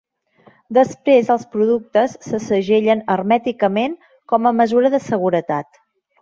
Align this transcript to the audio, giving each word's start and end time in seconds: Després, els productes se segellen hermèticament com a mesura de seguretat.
Després, 0.77 1.27
els 1.33 1.43
productes 1.55 2.15
se 2.29 2.39
segellen 2.45 3.05
hermèticament 3.17 3.95
com 4.35 4.49
a 4.49 4.55
mesura 4.63 4.93
de 4.97 5.03
seguretat. 5.11 5.81